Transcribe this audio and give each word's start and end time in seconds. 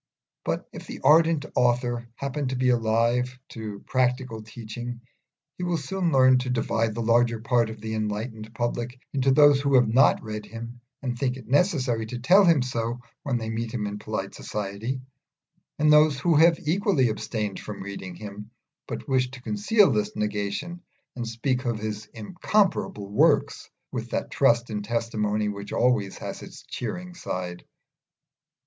But 0.43 0.67
if 0.73 0.87
the 0.87 0.99
ardent 1.01 1.45
author 1.53 2.07
happen 2.15 2.47
to 2.47 2.55
be 2.55 2.69
alive 2.69 3.37
to 3.49 3.81
practical 3.85 4.41
teaching 4.41 5.01
he 5.59 5.63
will 5.63 5.77
soon 5.77 6.11
learn 6.11 6.39
to 6.39 6.49
divide 6.49 6.95
the 6.95 7.03
larger 7.03 7.39
part 7.39 7.69
of 7.69 7.79
the 7.79 7.93
enlightened 7.93 8.51
public 8.55 8.99
into 9.13 9.29
those 9.29 9.61
who 9.61 9.75
have 9.75 9.87
not 9.87 10.23
read 10.23 10.47
him 10.47 10.81
and 11.03 11.15
think 11.15 11.37
it 11.37 11.47
necessary 11.47 12.07
to 12.07 12.17
tell 12.17 12.45
him 12.45 12.63
so 12.63 12.99
when 13.21 13.37
they 13.37 13.51
meet 13.51 13.71
him 13.71 13.85
in 13.85 13.99
polite 13.99 14.33
society, 14.33 15.01
and 15.77 15.93
those 15.93 16.19
who 16.19 16.33
have 16.33 16.57
equally 16.67 17.09
abstained 17.09 17.59
from 17.59 17.83
reading 17.83 18.15
him, 18.15 18.49
but 18.87 19.07
wish 19.07 19.29
to 19.29 19.41
conceal 19.43 19.91
this 19.91 20.15
negation 20.15 20.81
and 21.15 21.27
speak 21.27 21.65
of 21.65 21.77
his 21.77 22.07
"incomparable 22.07 23.07
works" 23.07 23.69
with 23.91 24.09
that 24.09 24.31
trust 24.31 24.71
in 24.71 24.81
testimony 24.81 25.47
which 25.47 25.71
always 25.71 26.17
has 26.17 26.41
its 26.41 26.63
cheering 26.63 27.13
side. 27.13 27.63